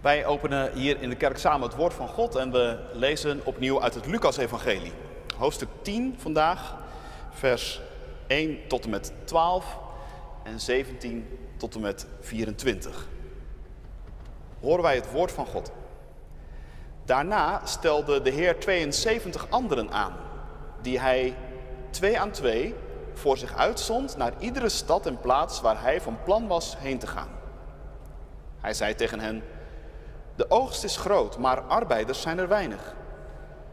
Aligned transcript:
Wij 0.00 0.26
openen 0.26 0.72
hier 0.72 1.02
in 1.02 1.08
de 1.08 1.16
kerk 1.16 1.38
samen 1.38 1.68
het 1.68 1.76
woord 1.76 1.94
van 1.94 2.08
God 2.08 2.34
en 2.34 2.52
we 2.52 2.78
lezen 2.92 3.40
opnieuw 3.44 3.82
uit 3.82 3.94
het 3.94 4.06
Lucas-evangelie. 4.06 4.92
Hoofdstuk 5.38 5.68
10 5.82 6.14
vandaag, 6.18 6.74
vers 7.30 7.80
1 8.26 8.68
tot 8.68 8.84
en 8.84 8.90
met 8.90 9.12
12 9.24 9.78
en 10.42 10.60
17 10.60 11.38
tot 11.56 11.74
en 11.74 11.80
met 11.80 12.06
24. 12.20 13.06
Horen 14.60 14.82
wij 14.82 14.94
het 14.94 15.10
woord 15.10 15.32
van 15.32 15.46
God. 15.46 15.72
Daarna 17.04 17.60
stelde 17.64 18.22
de 18.22 18.30
Heer 18.30 18.58
72 18.58 19.46
anderen 19.50 19.90
aan, 19.90 20.16
die 20.82 21.00
hij 21.00 21.36
twee 21.90 22.18
aan 22.20 22.30
twee 22.30 22.74
voor 23.14 23.38
zich 23.38 23.56
uitzond 23.56 24.16
naar 24.16 24.32
iedere 24.38 24.68
stad 24.68 25.06
en 25.06 25.20
plaats 25.20 25.60
waar 25.60 25.82
hij 25.82 26.00
van 26.00 26.18
plan 26.24 26.46
was 26.46 26.76
heen 26.78 26.98
te 26.98 27.06
gaan. 27.06 27.28
Hij 28.60 28.74
zei 28.74 28.94
tegen 28.94 29.20
hen, 29.20 29.42
de 30.36 30.50
oogst 30.50 30.84
is 30.84 30.96
groot, 30.96 31.38
maar 31.38 31.60
arbeiders 31.60 32.20
zijn 32.20 32.38
er 32.38 32.48
weinig. 32.48 32.94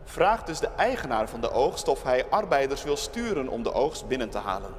Vraag 0.04 0.44
dus 0.44 0.60
de 0.60 0.70
eigenaar 0.78 1.30
van 1.30 1.42
de 1.42 1.52
oogst 1.52 1.88
of 1.88 2.04
hij 2.04 2.26
arbeiders 2.30 2.84
wil 2.84 2.98
sturen 2.98 3.48
om 3.48 3.64
de 3.64 3.74
oogst 3.74 4.08
binnen 4.08 4.30
te 4.30 4.38
halen. 4.38 4.74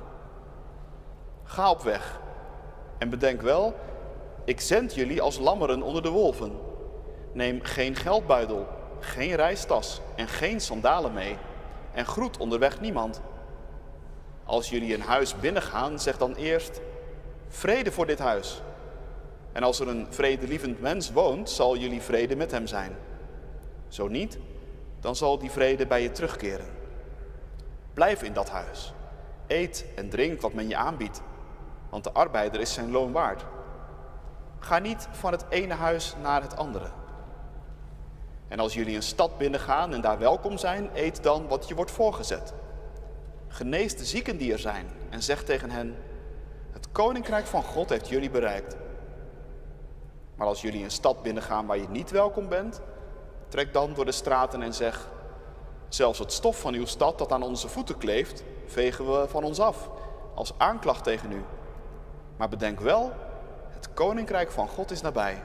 Ga 1.45 1.71
op 1.71 1.83
weg 1.83 2.21
en 2.99 3.11
bedenk 3.11 3.43
wel, 3.43 3.75
ik 4.45 4.61
zend 4.61 4.95
jullie 4.95 5.23
als 5.23 5.39
lammeren 5.39 5.83
onder 5.83 6.03
de 6.03 6.09
wolven. 6.09 6.53
Neem 7.33 7.63
geen 7.63 7.95
geldbuidel, 7.97 8.67
geen 9.01 9.35
reistas 9.35 10.01
en 10.17 10.29
geen 10.29 10.61
sandalen 10.61 11.13
mee 11.13 11.37
en 11.93 12.07
groet 12.07 12.37
onderweg 12.37 12.81
niemand. 12.81 13.21
Als 14.45 14.71
jullie 14.71 14.95
een 14.95 15.03
huis 15.03 15.37
binnengaan, 15.41 15.99
zeg 15.99 16.19
dan 16.19 16.35
eerst 16.35 16.81
vrede 17.49 17.93
voor 17.93 18.07
dit 18.07 18.19
huis. 18.19 18.63
En 19.55 19.63
als 19.63 19.81
er 19.81 19.89
een 19.89 20.07
vredelievend 20.11 20.81
mens 20.81 21.13
woont, 21.13 21.51
zal 21.51 21.77
jullie 21.77 22.03
vrede 22.03 22.37
met 22.37 22.51
hem 22.51 22.67
zijn. 22.67 22.97
Zo 23.89 24.09
niet, 24.09 24.39
dan 25.01 25.17
zal 25.17 25.39
die 25.39 25.51
vrede 25.51 25.87
bij 25.87 26.03
je 26.03 26.11
terugkeren. 26.11 26.67
Blijf 27.93 28.23
in 28.23 28.33
dat 28.33 28.51
huis. 28.51 28.93
Eet 29.47 29.85
en 29.97 30.09
drink 30.09 30.41
wat 30.41 30.53
men 30.53 30.69
je 30.69 30.77
aanbiedt, 30.77 31.21
want 31.91 32.05
de 32.05 32.13
arbeider 32.13 32.61
is 32.61 32.73
zijn 32.73 32.91
loon 32.91 33.13
waard. 33.13 33.45
Ga 34.59 34.79
niet 34.79 35.09
van 35.11 35.33
het 35.33 35.45
ene 35.49 35.75
huis 35.75 36.15
naar 36.23 36.43
het 36.43 36.57
andere. 36.57 36.91
En 38.49 38.59
als 38.61 38.75
jullie 38.75 38.97
een 38.97 39.03
stad 39.03 39.39
binnengaan 39.39 39.95
en 39.95 40.01
daar 40.01 40.19
welkom 40.19 40.59
zijn, 40.59 40.91
eet 40.95 41.23
dan 41.23 41.49
wat 41.49 41.69
je 41.69 41.75
wordt 41.75 41.91
voorgezet. 41.91 42.53
Genees 43.49 43.97
de 43.97 44.05
zieken 44.05 44.37
die 44.37 44.53
er 44.53 44.59
zijn 44.59 44.87
en 45.11 45.23
zeg 45.23 45.45
tegen 45.45 45.71
hen: 45.71 45.97
Het 46.73 46.93
koninkrijk 46.93 47.47
van 47.47 47.63
God 47.63 47.89
heeft 47.89 48.09
jullie 48.09 48.31
bereikt. 48.31 48.77
Maar 50.35 50.47
als 50.47 50.61
jullie 50.61 50.85
een 50.85 50.91
stad 50.91 51.23
binnengaan 51.23 51.67
waar 51.67 51.79
je 51.79 51.89
niet 51.89 52.11
welkom 52.11 52.49
bent, 52.49 52.81
trek 53.49 53.73
dan 53.73 53.95
door 53.95 54.05
de 54.05 54.13
straten 54.13 54.63
en 54.63 54.75
zeg: 54.75 55.09
Zelfs 55.89 56.19
het 56.19 56.33
stof 56.33 56.61
van 56.61 56.75
uw 56.75 56.87
stad 56.87 57.19
dat 57.19 57.33
aan 57.33 57.43
onze 57.43 57.69
voeten 57.69 57.99
kleeft, 57.99 58.45
vegen 58.67 59.13
we 59.13 59.29
van 59.29 59.45
ons 59.45 59.61
af, 59.61 59.91
als 60.35 60.53
aanklacht 60.57 61.05
tegen 61.05 61.33
u. 61.33 61.45
Maar 62.37 62.49
bedenk 62.49 62.81
wel, 62.81 63.13
het 63.69 63.95
koninkrijk 63.95 64.51
van 64.51 64.69
God 64.69 64.91
is 64.91 65.01
nabij. 65.01 65.43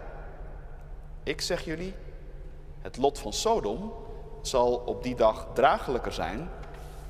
Ik 1.24 1.42
zeg 1.42 1.66
jullie, 1.66 1.96
het 2.82 2.98
lot 2.98 3.20
van 3.20 3.34
Sodom 3.34 3.94
zal 4.42 4.76
op 4.86 5.04
die 5.04 5.16
dag 5.16 5.48
draaglijker 5.54 6.14
zijn 6.14 6.50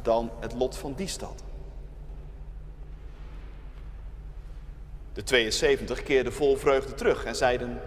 dan 0.02 0.30
het 0.40 0.54
lot 0.54 0.78
van 0.78 0.94
die 0.94 1.08
stad. 1.08 1.44
De 5.14 5.24
72 5.24 6.04
keerden 6.04 6.34
vol 6.34 6.56
vreugde 6.56 6.94
terug 6.94 7.26
en 7.26 7.36
zeiden: 7.36 7.82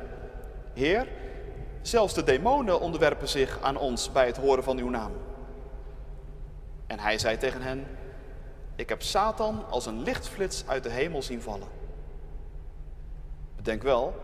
Heer, 0.75 1.09
zelfs 1.83 2.15
de 2.15 2.25
demonen 2.25 2.81
onderwerpen 2.81 3.29
zich 3.29 3.59
aan 3.63 3.77
ons 3.77 4.13
bij 4.13 4.27
het 4.27 4.37
horen 4.37 4.65
van 4.65 4.79
uw 4.79 4.89
naam. 4.89 5.13
En 6.87 6.99
hij 6.99 7.19
zei 7.19 7.37
tegen 7.37 7.63
hen: 7.63 7.87
Ik 8.77 8.89
heb 8.89 9.03
Satan 9.03 9.65
als 9.71 9.87
een 9.87 10.03
lichtflits 10.03 10.65
uit 10.67 10.83
de 10.83 10.91
hemel 10.91 11.23
zien 11.23 11.43
vallen. 11.43 11.69
Bedenk 13.57 13.83
wel, 13.83 14.15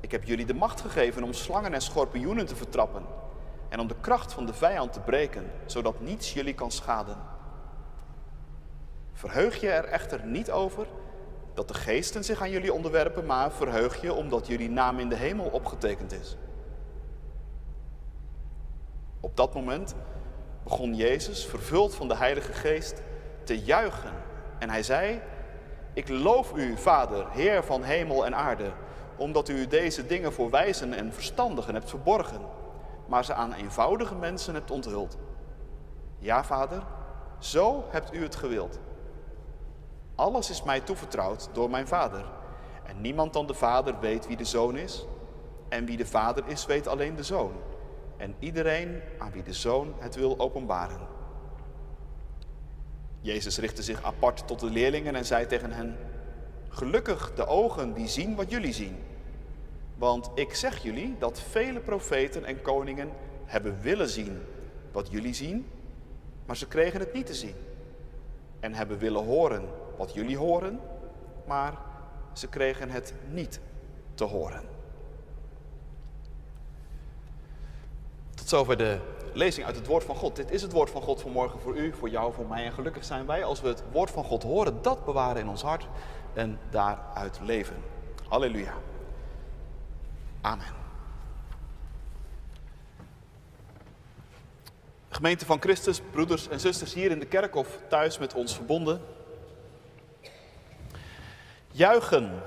ik 0.00 0.10
heb 0.10 0.24
jullie 0.24 0.46
de 0.46 0.54
macht 0.54 0.80
gegeven 0.80 1.22
om 1.22 1.32
slangen 1.32 1.74
en 1.74 1.82
schorpioenen 1.82 2.46
te 2.46 2.56
vertrappen 2.56 3.02
en 3.68 3.80
om 3.80 3.86
de 3.86 4.00
kracht 4.00 4.32
van 4.32 4.46
de 4.46 4.54
vijand 4.54 4.92
te 4.92 5.00
breken, 5.00 5.50
zodat 5.66 6.00
niets 6.00 6.32
jullie 6.32 6.54
kan 6.54 6.70
schaden. 6.70 7.16
Verheug 9.12 9.60
je 9.60 9.70
er 9.70 9.84
echter 9.84 10.26
niet 10.26 10.50
over 10.50 10.86
dat 11.54 11.68
de 11.68 11.74
geesten 11.74 12.24
zich 12.24 12.40
aan 12.40 12.50
jullie 12.50 12.72
onderwerpen, 12.72 13.26
maar 13.26 13.52
verheug 13.52 14.00
je 14.00 14.14
omdat 14.14 14.46
jullie 14.46 14.70
naam 14.70 14.98
in 14.98 15.08
de 15.08 15.16
hemel 15.16 15.46
opgetekend 15.46 16.12
is. 16.12 16.36
Op 19.20 19.36
dat 19.36 19.54
moment 19.54 19.94
begon 20.64 20.94
Jezus, 20.94 21.46
vervuld 21.46 21.94
van 21.94 22.08
de 22.08 22.16
Heilige 22.16 22.52
Geest, 22.52 23.02
te 23.44 23.58
juichen. 23.58 24.12
En 24.58 24.70
hij 24.70 24.82
zei, 24.82 25.20
ik 25.92 26.08
loof 26.08 26.52
u, 26.54 26.76
Vader, 26.76 27.26
Heer 27.30 27.64
van 27.64 27.82
hemel 27.82 28.26
en 28.26 28.34
aarde, 28.34 28.72
omdat 29.16 29.48
u 29.48 29.66
deze 29.66 30.06
dingen 30.06 30.32
voor 30.32 30.50
wijzen 30.50 30.92
en 30.92 31.12
verstandigen 31.12 31.74
hebt 31.74 31.90
verborgen, 31.90 32.40
maar 33.06 33.24
ze 33.24 33.34
aan 33.34 33.52
eenvoudige 33.52 34.14
mensen 34.14 34.54
hebt 34.54 34.70
onthuld. 34.70 35.18
Ja, 36.18 36.44
Vader, 36.44 36.82
zo 37.38 37.84
hebt 37.90 38.14
u 38.14 38.22
het 38.22 38.36
gewild. 38.36 38.78
Alles 40.20 40.50
is 40.50 40.62
mij 40.62 40.80
toevertrouwd 40.80 41.48
door 41.52 41.70
mijn 41.70 41.86
Vader. 41.86 42.24
En 42.84 43.00
niemand 43.00 43.32
dan 43.32 43.46
de 43.46 43.54
Vader 43.54 44.00
weet 44.00 44.26
wie 44.26 44.36
de 44.36 44.44
Zoon 44.44 44.76
is. 44.76 45.06
En 45.68 45.84
wie 45.84 45.96
de 45.96 46.06
Vader 46.06 46.44
is, 46.46 46.66
weet 46.66 46.86
alleen 46.86 47.16
de 47.16 47.22
Zoon. 47.22 47.52
En 48.16 48.34
iedereen 48.38 49.00
aan 49.18 49.30
wie 49.30 49.42
de 49.42 49.52
Zoon 49.52 49.94
het 49.98 50.14
wil 50.14 50.38
openbaren. 50.38 51.00
Jezus 53.20 53.58
richtte 53.58 53.82
zich 53.82 54.02
apart 54.02 54.46
tot 54.46 54.60
de 54.60 54.70
leerlingen 54.70 55.14
en 55.14 55.24
zei 55.24 55.46
tegen 55.46 55.72
hen: 55.72 55.96
Gelukkig 56.68 57.34
de 57.34 57.46
ogen 57.46 57.92
die 57.92 58.08
zien 58.08 58.36
wat 58.36 58.50
jullie 58.50 58.72
zien. 58.72 58.98
Want 59.96 60.30
ik 60.34 60.54
zeg 60.54 60.82
jullie 60.82 61.16
dat 61.18 61.40
vele 61.40 61.80
profeten 61.80 62.44
en 62.44 62.62
koningen 62.62 63.10
hebben 63.44 63.80
willen 63.80 64.08
zien 64.08 64.42
wat 64.92 65.10
jullie 65.10 65.34
zien, 65.34 65.66
maar 66.46 66.56
ze 66.56 66.68
kregen 66.68 67.00
het 67.00 67.12
niet 67.12 67.26
te 67.26 67.34
zien. 67.34 67.54
En 68.60 68.74
hebben 68.74 68.98
willen 68.98 69.24
horen 69.24 69.79
wat 70.00 70.14
jullie 70.14 70.36
horen, 70.36 70.80
maar 71.46 71.74
ze 72.32 72.48
kregen 72.48 72.90
het 72.90 73.14
niet 73.30 73.60
te 74.14 74.24
horen. 74.24 74.62
Tot 78.34 78.48
zover 78.48 78.76
de 78.76 78.98
lezing 79.32 79.66
uit 79.66 79.76
het 79.76 79.86
woord 79.86 80.04
van 80.04 80.16
God. 80.16 80.36
Dit 80.36 80.50
is 80.50 80.62
het 80.62 80.72
woord 80.72 80.90
van 80.90 81.02
God 81.02 81.20
voor 81.20 81.30
morgen 81.30 81.60
voor 81.60 81.76
u, 81.76 81.92
voor 81.92 82.08
jou, 82.08 82.32
voor 82.32 82.46
mij. 82.46 82.64
En 82.64 82.72
gelukkig 82.72 83.04
zijn 83.04 83.26
wij 83.26 83.44
als 83.44 83.60
we 83.60 83.68
het 83.68 83.82
woord 83.92 84.10
van 84.10 84.24
God 84.24 84.42
horen, 84.42 84.82
dat 84.82 85.04
bewaren 85.04 85.42
in 85.42 85.48
ons 85.48 85.62
hart 85.62 85.88
en 86.34 86.58
daaruit 86.70 87.40
leven. 87.42 87.76
Halleluja. 88.28 88.74
Amen. 90.40 90.74
Gemeente 95.08 95.46
van 95.46 95.60
Christus, 95.60 96.00
broeders 96.10 96.48
en 96.48 96.60
zusters 96.60 96.94
hier 96.94 97.10
in 97.10 97.18
de 97.18 97.26
kerk 97.26 97.54
of 97.54 97.78
thuis 97.88 98.18
met 98.18 98.34
ons 98.34 98.54
verbonden. 98.54 99.00
Juichen, 101.72 102.42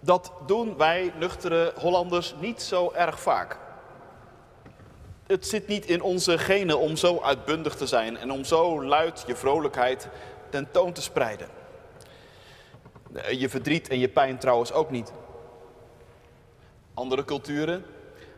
dat 0.00 0.32
doen 0.46 0.76
wij 0.76 1.12
nuchtere 1.18 1.72
Hollanders 1.76 2.34
niet 2.40 2.62
zo 2.62 2.92
erg 2.94 3.20
vaak. 3.20 3.58
Het 5.26 5.46
zit 5.46 5.68
niet 5.68 5.86
in 5.86 6.02
onze 6.02 6.38
genen 6.38 6.78
om 6.78 6.96
zo 6.96 7.20
uitbundig 7.20 7.74
te 7.76 7.86
zijn 7.86 8.16
en 8.16 8.30
om 8.30 8.44
zo 8.44 8.84
luid 8.84 9.24
je 9.26 9.36
vrolijkheid 9.36 10.08
tentoon 10.48 10.92
te 10.92 11.02
spreiden. 11.02 11.48
Je 13.30 13.48
verdriet 13.48 13.88
en 13.88 13.98
je 13.98 14.08
pijn 14.08 14.38
trouwens 14.38 14.72
ook 14.72 14.90
niet. 14.90 15.12
Andere 16.94 17.24
culturen, 17.24 17.84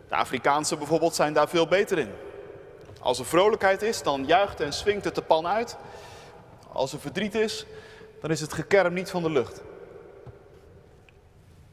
de 0.08 0.14
Afrikaanse 0.14 0.76
bijvoorbeeld, 0.76 1.14
zijn 1.14 1.32
daar 1.32 1.48
veel 1.48 1.66
beter 1.66 1.98
in. 1.98 2.10
Als 3.00 3.18
er 3.18 3.26
vrolijkheid 3.26 3.82
is, 3.82 4.02
dan 4.02 4.26
juicht 4.26 4.60
en 4.60 4.72
swingt 4.72 5.04
het 5.04 5.14
de 5.14 5.22
pan 5.22 5.46
uit. 5.46 5.76
Als 6.72 6.92
er 6.92 7.00
verdriet 7.00 7.34
is, 7.34 7.66
dan 8.22 8.30
is 8.30 8.40
het 8.40 8.52
gekerm 8.52 8.92
niet 8.92 9.10
van 9.10 9.22
de 9.22 9.30
lucht. 9.30 9.62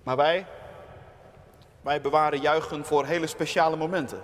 Maar 0.04 0.16
wij, 0.16 0.46
wij 1.82 2.02
bewaren 2.02 2.40
juichen 2.40 2.86
voor 2.86 3.06
hele 3.06 3.28
speciale 3.28 3.76
momenten. 3.76 4.22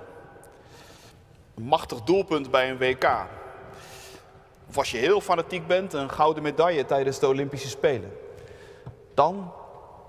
Een 1.56 1.64
machtig 1.64 2.02
doelpunt 2.02 2.52
bij 2.52 2.70
een 2.70 2.78
WK. 2.78 3.28
Of 4.70 4.78
als 4.78 4.92
je 4.92 4.98
heel 4.98 5.22
fanatiek 5.22 5.68
bent, 5.68 5.94
een 5.94 6.10
gouden 6.10 6.44
medaille 6.44 6.86
tijdens 6.86 7.20
de 7.20 7.28
Olympische 7.28 7.70
Spelen. 7.70 8.18
Dan, 9.14 9.54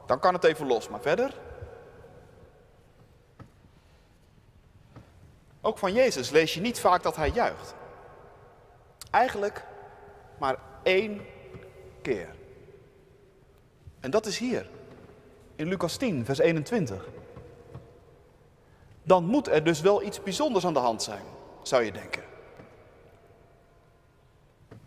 dan 0.06 0.20
kan 0.20 0.34
het 0.34 0.44
even 0.44 0.66
los, 0.66 0.88
maar 0.88 1.00
verder. 1.00 1.34
Ook 5.60 5.78
van 5.78 5.92
Jezus 5.92 6.30
lees 6.30 6.54
je 6.54 6.60
niet 6.60 6.80
vaak 6.80 7.02
dat 7.02 7.16
hij 7.16 7.30
juicht. 7.30 7.74
Eigenlijk 9.10 9.64
maar 10.38 10.56
één 10.82 11.20
keer. 12.06 12.28
En 14.00 14.10
dat 14.10 14.26
is 14.26 14.38
hier, 14.38 14.68
in 15.56 15.68
Lucas 15.68 15.96
10, 15.96 16.24
vers 16.24 16.38
21. 16.38 17.08
dan 19.02 19.24
moet 19.24 19.48
er 19.48 19.64
dus 19.64 19.80
wel 19.80 20.02
iets 20.02 20.22
bijzonders 20.22 20.66
aan 20.66 20.72
de 20.72 20.78
hand 20.78 21.02
zijn, 21.02 21.22
zou 21.62 21.84
je 21.84 21.92
denken. 21.92 22.22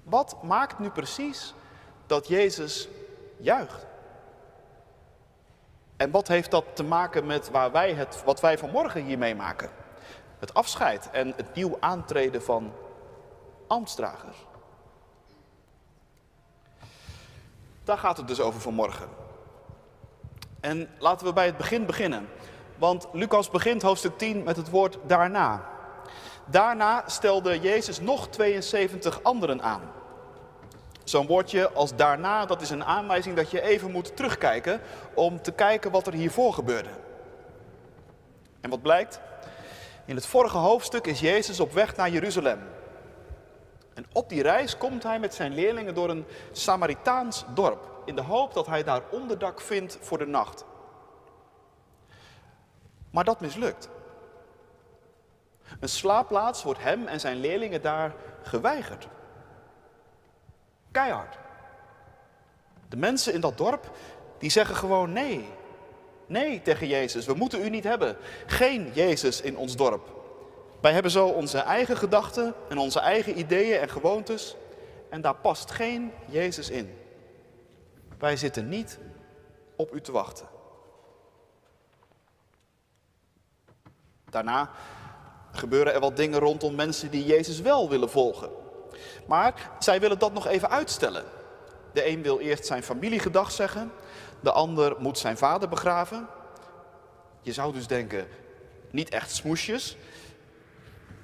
Wat 0.04 0.44
maakt 0.44 0.80
nu 0.80 0.90
precies 0.90 1.54
dat 2.06 2.28
Jezus 2.28 2.88
juicht? 3.38 3.86
En 5.98 6.12
wat 6.12 6.28
heeft 6.28 6.52
dat 6.52 6.66
te 6.74 6.84
maken 6.84 7.26
met 7.26 7.50
waar 7.50 7.72
wij 7.72 7.94
het, 7.94 8.24
wat 8.24 8.40
wij 8.40 8.58
vanmorgen 8.58 9.04
hier 9.04 9.18
meemaken? 9.18 9.70
Het 10.40 10.54
afscheid 10.54 11.10
en 11.12 11.34
het 11.36 11.56
nieuw 11.56 11.78
aantreden 11.80 12.44
van 12.44 12.72
ambtsdragers. 13.68 14.38
Daar 17.90 17.98
gaat 17.98 18.18
het 18.18 18.28
dus 18.28 18.40
over 18.40 18.62
vanmorgen. 18.62 19.08
En 20.60 20.90
laten 21.00 21.28
we 21.28 21.34
bij 21.34 21.46
het 21.46 21.58
begin 21.58 21.86
beginnen. 21.86 22.30
Want 22.78 23.08
Lucas 23.12 23.50
begint 23.50 23.82
hoofdstuk 23.82 24.18
10 24.18 24.44
met 24.44 24.56
het 24.56 24.70
woord 24.70 24.98
daarna. 25.08 25.70
Daarna 26.46 27.04
stelde 27.08 27.60
Jezus 27.60 28.00
nog 28.00 28.28
72 28.28 29.24
anderen 29.24 29.62
aan. 29.62 29.82
Zo'n 31.04 31.28
woordje 31.28 31.72
als 31.72 31.96
daarna, 31.96 32.46
dat 32.46 32.62
is 32.62 32.70
een 32.70 32.86
aanwijzing 32.86 33.36
dat 33.36 33.52
je 33.52 33.62
even 33.62 33.92
moet 33.92 34.16
terugkijken 34.16 34.82
om 35.14 35.42
te 35.42 35.52
kijken 35.52 35.92
wat 35.92 36.08
er 36.08 36.14
hiervoor 36.14 36.54
gebeurde. 36.54 36.90
En 38.62 38.70
wat 38.70 38.82
blijkt? 38.82 39.20
In 40.06 40.16
het 40.16 40.26
vorige 40.26 40.58
hoofdstuk 40.58 41.08
is 41.08 41.20
Jezus 41.20 41.60
op 41.60 41.72
weg 41.72 41.96
naar 41.96 42.10
Jeruzalem. 42.10 42.60
En 44.00 44.06
op 44.12 44.30
die 44.30 44.42
reis 44.42 44.78
komt 44.78 45.04
hij 45.04 45.20
met 45.20 45.34
zijn 45.34 45.54
leerlingen 45.54 45.94
door 45.94 46.10
een 46.10 46.26
Samaritaans 46.52 47.46
dorp, 47.54 48.02
in 48.06 48.16
de 48.16 48.22
hoop 48.22 48.54
dat 48.54 48.66
hij 48.68 48.84
daar 48.84 49.02
onderdak 49.12 49.62
vindt 49.62 49.98
voor 50.02 50.18
de 50.18 50.26
nacht. 50.26 50.66
Maar 53.10 53.24
dat 53.24 53.40
mislukt. 53.40 53.90
Een 55.80 55.90
slaapplaats 55.90 56.64
wordt 56.64 56.84
hem 56.84 57.08
en 57.08 57.20
zijn 57.20 57.40
leerlingen 57.40 57.82
daar 57.82 58.16
geweigerd. 58.44 59.08
Keihard. 60.92 61.38
De 62.90 62.98
mensen 62.98 63.34
in 63.34 63.42
dat 63.42 63.58
dorp, 63.58 63.92
die 64.38 64.50
zeggen 64.50 64.76
gewoon 64.76 65.14
nee. 65.14 65.50
Nee 66.26 66.62
tegen 66.62 66.88
Jezus, 66.88 67.26
we 67.26 67.34
moeten 67.34 67.62
u 67.62 67.70
niet 67.70 67.84
hebben. 67.84 68.18
Geen 68.46 68.92
Jezus 68.94 69.42
in 69.42 69.58
ons 69.58 69.76
dorp. 69.76 70.19
Wij 70.82 70.94
hebben 70.94 71.12
zo 71.12 71.28
onze 71.28 71.58
eigen 71.58 71.98
gedachten 71.98 72.54
en 72.70 72.78
onze 72.78 73.00
eigen 73.00 73.40
ideeën 73.40 73.80
en 73.80 73.90
gewoontes. 73.90 74.56
En 75.10 75.22
daar 75.22 75.36
past 75.36 75.72
geen 75.72 76.12
Jezus 76.26 76.70
in. 76.70 76.98
Wij 78.18 78.38
zitten 78.38 78.70
niet 78.70 79.00
op 79.76 79.94
u 79.94 80.02
te 80.02 80.12
wachten. 80.12 80.48
Daarna 84.30 84.70
gebeuren 85.52 85.94
er 85.94 86.00
wat 86.00 86.18
dingen 86.18 86.40
rondom 86.40 86.76
mensen 86.76 87.12
die 87.12 87.26
Jezus 87.26 87.62
wel 87.62 87.90
willen 87.90 88.10
volgen. 88.10 88.50
Maar 89.28 89.72
zij 89.80 90.00
willen 90.00 90.20
dat 90.20 90.34
nog 90.34 90.48
even 90.48 90.70
uitstellen. 90.70 91.24
De 91.94 92.08
een 92.08 92.22
wil 92.22 92.40
eerst 92.40 92.66
zijn 92.66 92.84
familie 92.84 93.20
gedag 93.20 93.52
zeggen, 93.52 93.92
de 94.40 94.52
ander 94.52 94.96
moet 95.00 95.18
zijn 95.18 95.38
vader 95.38 95.70
begraven. 95.70 96.28
Je 97.42 97.54
zou 97.54 97.74
dus 97.74 97.88
denken, 97.88 98.28
niet 98.92 99.10
echt 99.10 99.32
smoesjes. 99.32 99.98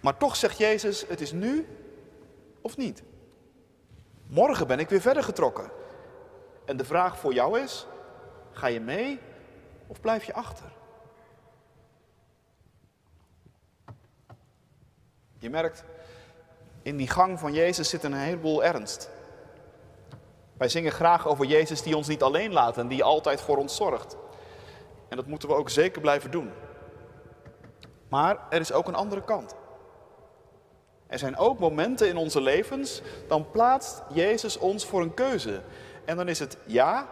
Maar 0.06 0.18
toch 0.18 0.36
zegt 0.36 0.58
Jezus, 0.58 1.08
het 1.08 1.22
is 1.22 1.32
nu 1.32 1.68
of 2.62 2.78
niet. 2.78 3.04
Morgen 4.28 4.68
ben 4.68 4.80
ik 4.80 4.90
weer 4.90 5.02
verder 5.02 5.24
getrokken. 5.24 5.72
En 6.66 6.78
de 6.78 6.86
vraag 6.86 7.18
voor 7.18 7.34
jou 7.34 7.60
is, 7.60 7.88
ga 8.52 8.68
je 8.68 8.80
mee 8.80 9.20
of 9.88 10.02
blijf 10.02 10.24
je 10.24 10.34
achter? 10.34 10.66
Je 15.38 15.50
merkt, 15.50 15.84
in 16.82 16.98
die 16.98 17.10
gang 17.10 17.40
van 17.40 17.54
Jezus 17.54 17.90
zit 17.90 18.04
een 18.04 18.14
heleboel 18.14 18.64
ernst. 18.64 19.10
Wij 20.58 20.70
zingen 20.70 20.92
graag 20.92 21.28
over 21.28 21.46
Jezus 21.46 21.82
die 21.82 21.96
ons 21.96 22.08
niet 22.08 22.24
alleen 22.24 22.54
laat 22.54 22.78
en 22.78 22.88
die 22.88 23.04
altijd 23.04 23.42
voor 23.42 23.58
ons 23.58 23.76
zorgt. 23.76 24.18
En 25.10 25.18
dat 25.18 25.28
moeten 25.28 25.50
we 25.50 25.56
ook 25.56 25.70
zeker 25.70 26.02
blijven 26.02 26.32
doen. 26.32 26.52
Maar 28.08 28.40
er 28.50 28.60
is 28.60 28.72
ook 28.72 28.88
een 28.88 28.96
andere 28.96 29.24
kant. 29.24 29.56
Er 31.08 31.20
zijn 31.20 31.38
ook 31.38 31.60
momenten 31.60 32.08
in 32.08 32.18
onze 32.18 32.42
levens, 32.42 33.02
dan 33.28 33.52
plaatst 33.52 34.02
Jezus 34.14 34.58
ons 34.58 34.86
voor 34.86 35.02
een 35.02 35.14
keuze. 35.14 35.62
En 36.06 36.18
dan 36.18 36.28
is 36.28 36.40
het 36.40 36.58
ja 36.66 37.08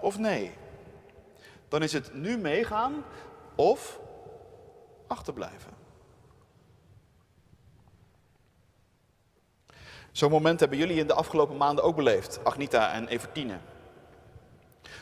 of 0.00 0.18
nee. 0.18 0.52
Dan 1.68 1.82
is 1.82 1.92
het 1.92 2.14
nu 2.14 2.38
meegaan 2.38 3.04
of 3.54 4.00
achterblijven. 5.06 5.70
Zo'n 10.12 10.30
moment 10.30 10.60
hebben 10.60 10.78
jullie 10.78 10.98
in 10.98 11.06
de 11.06 11.14
afgelopen 11.14 11.56
maanden 11.56 11.84
ook 11.84 11.96
beleefd, 11.96 12.44
Agnita 12.44 12.92
en 12.92 13.08
Evertine. 13.08 13.58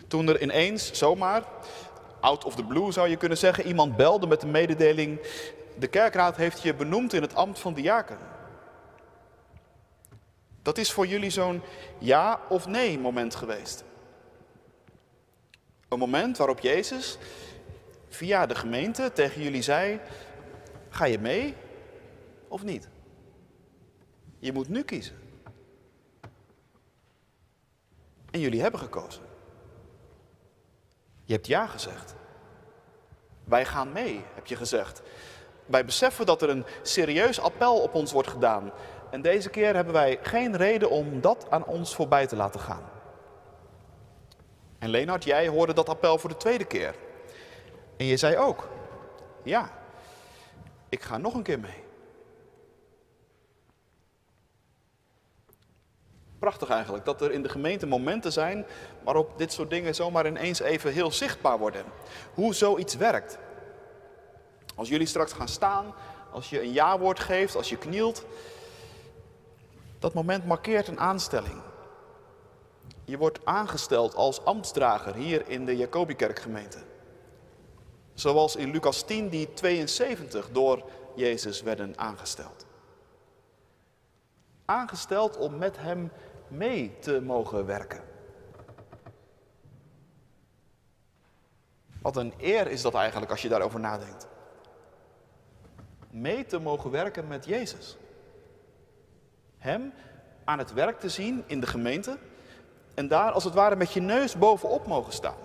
Toen 0.09 0.29
er 0.29 0.43
ineens 0.43 0.93
zomaar, 0.93 1.43
out 2.21 2.45
of 2.45 2.55
the 2.55 2.65
blue 2.65 2.93
zou 2.93 3.09
je 3.09 3.17
kunnen 3.17 3.39
zeggen, 3.39 3.67
iemand 3.67 3.97
belde 3.97 4.27
met 4.27 4.41
de 4.41 4.47
mededeling: 4.47 5.21
De 5.81 5.89
kerkraad 5.89 6.37
heeft 6.37 6.63
je 6.63 6.75
benoemd 6.75 7.13
in 7.13 7.23
het 7.23 7.35
ambt 7.35 7.59
van 7.59 7.75
diaken. 7.75 8.19
Dat 10.63 10.79
is 10.79 10.93
voor 10.93 11.07
jullie 11.07 11.31
zo'n 11.31 11.63
ja 11.99 12.41
of 12.49 12.67
nee 12.67 12.99
moment 12.99 13.35
geweest. 13.35 13.85
Een 15.89 15.99
moment 15.99 16.37
waarop 16.37 16.61
Jezus 16.61 17.19
via 18.09 18.47
de 18.47 18.55
gemeente 18.55 19.13
tegen 19.13 19.43
jullie 19.43 19.63
zei: 19.63 20.01
Ga 20.89 21.05
je 21.05 21.19
mee 21.19 21.55
of 22.49 22.63
niet? 22.63 22.89
Je 24.39 24.53
moet 24.53 24.69
nu 24.69 24.83
kiezen. 24.83 25.19
En 28.31 28.41
jullie 28.41 28.61
hebben 28.61 28.81
gekozen. 28.81 29.23
Je 31.25 31.33
hebt 31.33 31.47
ja 31.47 31.67
gezegd. 31.67 32.15
Wij 33.45 33.65
gaan 33.65 33.93
mee, 33.93 34.25
heb 34.35 34.47
je 34.47 34.57
gezegd. 34.57 35.03
Wij 35.71 35.85
beseffen 35.85 36.27
dat 36.27 36.43
er 36.43 36.49
een 36.49 36.65
serieus 36.83 37.41
appel 37.41 37.81
op 37.81 37.95
ons 37.95 38.13
wordt 38.13 38.29
gedaan. 38.29 38.73
En 39.11 39.23
deze 39.23 39.51
keer 39.51 39.75
hebben 39.75 39.95
wij 39.95 40.19
geen 40.23 40.57
reden 40.57 40.91
om 40.91 41.21
dat 41.21 41.47
aan 41.51 41.65
ons 41.65 41.95
voorbij 41.95 42.27
te 42.27 42.37
laten 42.37 42.61
gaan. 42.61 42.83
En 44.79 44.89
Leenhard, 44.89 45.25
jij 45.25 45.49
hoorde 45.49 45.73
dat 45.73 45.89
appel 45.89 46.19
voor 46.19 46.31
de 46.31 46.37
tweede 46.37 46.65
keer. 46.65 46.95
En 47.97 48.07
je 48.07 48.17
zei 48.17 48.37
ook, 48.37 48.69
ja, 49.43 49.71
ik 50.89 51.03
ga 51.03 51.19
nog 51.19 51.35
een 51.35 51.43
keer 51.43 51.61
mee. 51.61 51.85
Prachtig 56.39 56.69
eigenlijk, 56.71 57.05
dat 57.05 57.21
er 57.21 57.33
in 57.33 57.43
de 57.43 57.49
gemeente 57.49 57.87
momenten 57.87 58.33
zijn 58.33 58.67
waarop 59.05 59.39
dit 59.39 59.53
soort 59.53 59.71
dingen 59.71 59.95
zomaar 59.95 60.27
ineens 60.27 60.61
even 60.61 60.93
heel 60.93 61.13
zichtbaar 61.13 61.59
worden. 61.59 61.85
Hoe 62.35 62.55
zoiets 62.55 62.97
werkt. 62.97 63.39
Als 64.81 64.89
jullie 64.89 65.07
straks 65.07 65.33
gaan 65.33 65.49
staan, 65.49 65.95
als 66.31 66.51
je 66.51 66.63
een 66.63 66.73
ja-woord 66.73 67.21
geeft, 67.21 67.57
als 67.57 67.69
je 67.69 67.77
knielt, 67.77 68.25
dat 69.99 70.15
moment 70.15 70.47
markeert 70.47 70.89
een 70.89 71.01
aanstelling. 71.01 71.61
Je 73.05 73.19
wordt 73.19 73.45
aangesteld 73.45 74.15
als 74.15 74.45
ambtsdrager 74.45 75.15
hier 75.15 75.49
in 75.49 75.65
de 75.65 75.77
Jacobikerkgemeente. 75.77 76.79
Zoals 78.15 78.57
in 78.57 78.71
Lucas 78.71 79.03
10 79.03 79.29
die 79.29 79.53
72 79.53 80.51
door 80.51 80.91
Jezus 81.15 81.63
werden 81.63 81.99
aangesteld. 81.99 82.67
Aangesteld 84.65 85.37
om 85.37 85.59
met 85.59 85.77
hem 85.79 86.13
mee 86.49 86.99
te 86.99 87.21
mogen 87.21 87.67
werken. 87.67 88.03
Wat 92.03 92.17
een 92.17 92.33
eer 92.39 92.67
is 92.67 92.83
dat 92.83 92.95
eigenlijk 92.95 93.31
als 93.31 93.43
je 93.43 93.49
daarover 93.49 93.81
nadenkt. 93.81 94.29
Mee 96.11 96.47
te 96.47 96.59
mogen 96.59 96.91
werken 96.91 97.27
met 97.27 97.45
Jezus. 97.45 97.97
Hem 99.59 99.93
aan 100.45 100.59
het 100.59 100.73
werk 100.73 101.01
te 101.01 101.09
zien 101.09 101.45
in 101.47 101.61
de 101.61 101.67
gemeente 101.67 102.19
en 102.95 103.09
daar 103.09 103.33
als 103.33 103.45
het 103.45 103.55
ware 103.55 103.77
met 103.77 103.93
je 103.93 104.01
neus 104.01 104.37
bovenop 104.37 104.87
mogen 104.87 105.13
staan. 105.13 105.37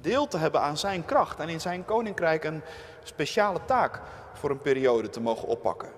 Deel 0.00 0.26
te 0.26 0.38
hebben 0.38 0.60
aan 0.60 0.78
zijn 0.78 1.04
kracht 1.04 1.38
en 1.38 1.48
in 1.48 1.60
zijn 1.60 1.84
koninkrijk 1.84 2.44
een 2.44 2.62
speciale 3.02 3.64
taak 3.64 4.00
voor 4.32 4.50
een 4.50 4.60
periode 4.60 5.08
te 5.08 5.20
mogen 5.20 5.48
oppakken. 5.48 5.92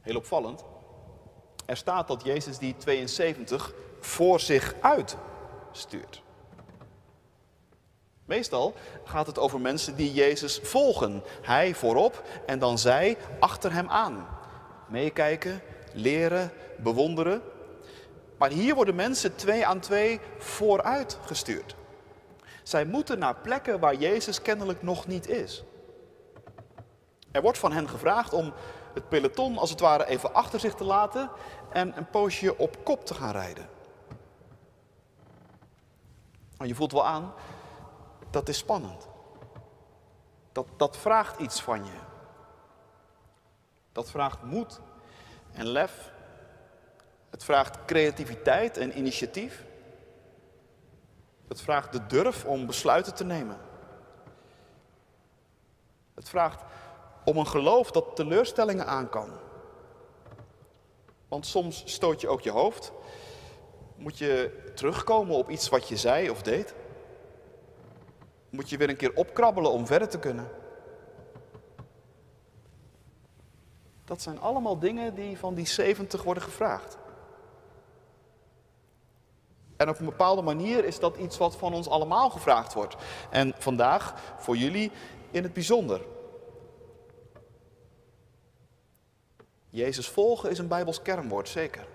Heel 0.00 0.16
opvallend. 0.16 0.64
Er 1.66 1.76
staat 1.76 2.08
dat 2.08 2.24
Jezus 2.24 2.58
die 2.58 2.76
72 2.76 3.72
voor 4.00 4.40
zich 4.40 4.74
uit 4.80 5.16
stuurt. 5.72 6.23
Meestal 8.24 8.74
gaat 9.04 9.26
het 9.26 9.38
over 9.38 9.60
mensen 9.60 9.96
die 9.96 10.12
Jezus 10.12 10.58
volgen. 10.62 11.22
Hij 11.42 11.74
voorop 11.74 12.22
en 12.46 12.58
dan 12.58 12.78
zij 12.78 13.16
achter 13.40 13.72
hem 13.72 13.88
aan. 13.88 14.26
Meekijken, 14.88 15.60
leren, 15.92 16.52
bewonderen. 16.78 17.42
Maar 18.38 18.50
hier 18.50 18.74
worden 18.74 18.94
mensen 18.94 19.36
twee 19.36 19.66
aan 19.66 19.80
twee 19.80 20.20
vooruit 20.38 21.18
gestuurd. 21.24 21.76
Zij 22.62 22.84
moeten 22.84 23.18
naar 23.18 23.34
plekken 23.34 23.80
waar 23.80 23.94
Jezus 23.94 24.42
kennelijk 24.42 24.82
nog 24.82 25.06
niet 25.06 25.28
is. 25.28 25.64
Er 27.30 27.42
wordt 27.42 27.58
van 27.58 27.72
hen 27.72 27.88
gevraagd 27.88 28.32
om 28.32 28.52
het 28.94 29.08
peloton 29.08 29.58
als 29.58 29.70
het 29.70 29.80
ware 29.80 30.06
even 30.06 30.34
achter 30.34 30.60
zich 30.60 30.74
te 30.74 30.84
laten 30.84 31.30
en 31.72 31.96
een 31.96 32.10
poosje 32.10 32.58
op 32.58 32.84
kop 32.84 33.06
te 33.06 33.14
gaan 33.14 33.32
rijden. 33.32 33.68
Maar 36.56 36.66
je 36.66 36.74
voelt 36.74 36.92
wel 36.92 37.06
aan, 37.06 37.32
dat 38.34 38.48
is 38.48 38.58
spannend. 38.58 39.08
Dat, 40.52 40.66
dat 40.76 40.96
vraagt 40.96 41.40
iets 41.40 41.60
van 41.60 41.84
je. 41.84 41.98
Dat 43.92 44.10
vraagt 44.10 44.42
moed 44.42 44.80
en 45.52 45.66
lef. 45.66 46.12
Het 47.30 47.44
vraagt 47.44 47.84
creativiteit 47.84 48.76
en 48.76 48.98
initiatief. 48.98 49.64
Het 51.48 51.60
vraagt 51.60 51.92
de 51.92 52.06
durf 52.06 52.44
om 52.44 52.66
besluiten 52.66 53.14
te 53.14 53.24
nemen. 53.24 53.58
Het 56.14 56.28
vraagt 56.28 56.62
om 57.24 57.36
een 57.36 57.46
geloof 57.46 57.90
dat 57.90 58.16
teleurstellingen 58.16 58.86
aan 58.86 59.08
kan. 59.08 59.30
Want 61.28 61.46
soms 61.46 61.82
stoot 61.86 62.20
je 62.20 62.28
ook 62.28 62.40
je 62.40 62.50
hoofd. 62.50 62.92
Moet 63.96 64.18
je 64.18 64.70
terugkomen 64.74 65.36
op 65.36 65.50
iets 65.50 65.68
wat 65.68 65.88
je 65.88 65.96
zei 65.96 66.30
of 66.30 66.42
deed? 66.42 66.74
Moet 68.54 68.70
je 68.70 68.76
weer 68.76 68.88
een 68.88 68.96
keer 68.96 69.14
opkrabbelen 69.14 69.70
om 69.70 69.86
verder 69.86 70.08
te 70.08 70.18
kunnen? 70.18 70.50
Dat 74.04 74.22
zijn 74.22 74.40
allemaal 74.40 74.78
dingen 74.78 75.14
die 75.14 75.38
van 75.38 75.54
die 75.54 75.66
70 75.66 76.22
worden 76.22 76.42
gevraagd. 76.42 76.98
En 79.76 79.88
op 79.88 79.98
een 79.98 80.04
bepaalde 80.04 80.42
manier 80.42 80.84
is 80.84 80.98
dat 80.98 81.16
iets 81.16 81.38
wat 81.38 81.56
van 81.56 81.74
ons 81.74 81.88
allemaal 81.88 82.30
gevraagd 82.30 82.74
wordt. 82.74 82.96
En 83.30 83.54
vandaag 83.58 84.34
voor 84.38 84.56
jullie 84.56 84.92
in 85.30 85.42
het 85.42 85.52
bijzonder. 85.52 86.00
Jezus 89.70 90.08
volgen 90.08 90.50
is 90.50 90.58
een 90.58 90.68
Bijbels 90.68 91.02
kernwoord, 91.02 91.48
zeker. 91.48 91.86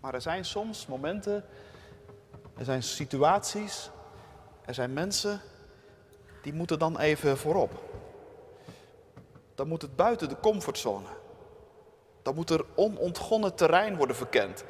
Maar 0.00 0.14
er 0.14 0.22
zijn 0.22 0.44
soms 0.44 0.86
momenten, 0.86 1.44
er 2.56 2.64
zijn 2.64 2.82
situaties, 2.82 3.90
er 4.64 4.74
zijn 4.74 4.92
mensen 4.92 5.40
die 6.42 6.52
moeten 6.52 6.78
dan 6.78 6.98
even 6.98 7.38
voorop. 7.38 7.90
Dan 9.54 9.68
moet 9.68 9.82
het 9.82 9.96
buiten 9.96 10.28
de 10.28 10.40
comfortzone. 10.40 11.08
Dan 12.22 12.34
moet 12.34 12.50
er 12.50 12.64
onontgonnen 12.74 13.54
terrein 13.54 13.96
worden 13.96 14.16
verkend. 14.16 14.64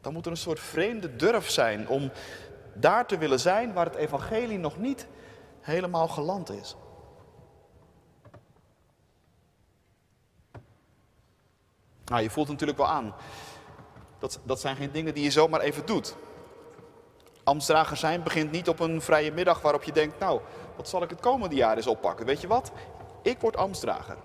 Dan 0.00 0.12
moet 0.12 0.24
er 0.24 0.30
een 0.30 0.36
soort 0.36 0.60
vreemde 0.60 1.16
durf 1.16 1.50
zijn 1.50 1.88
om 1.88 2.10
daar 2.74 3.06
te 3.06 3.18
willen 3.18 3.40
zijn 3.40 3.72
waar 3.72 3.86
het 3.86 3.94
evangelie 3.94 4.58
nog 4.58 4.78
niet 4.78 5.06
helemaal 5.60 6.08
geland 6.08 6.50
is. 6.50 6.76
Nou, 12.04 12.22
je 12.22 12.30
voelt 12.30 12.48
natuurlijk 12.48 12.78
wel 12.78 12.88
aan. 12.88 13.14
Dat, 14.18 14.40
dat 14.42 14.60
zijn 14.60 14.76
geen 14.76 14.92
dingen 14.92 15.14
die 15.14 15.24
je 15.24 15.30
zomaar 15.30 15.60
even 15.60 15.86
doet. 15.86 16.16
Amstdrager 17.46 17.96
zijn 17.96 18.22
begint 18.22 18.50
niet 18.50 18.68
op 18.68 18.80
een 18.80 19.02
vrije 19.02 19.32
middag 19.32 19.60
waarop 19.60 19.82
je 19.82 19.92
denkt, 19.92 20.18
nou, 20.18 20.40
wat 20.76 20.88
zal 20.88 21.02
ik 21.02 21.10
het 21.10 21.20
komende 21.20 21.54
jaar 21.54 21.76
eens 21.76 21.86
oppakken? 21.86 22.26
Weet 22.26 22.40
je 22.40 22.46
wat? 22.46 22.72
Ik 23.22 23.40
word 23.40 23.56
Amstdrager. 23.56 24.16